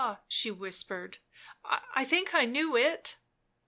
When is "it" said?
2.75-3.17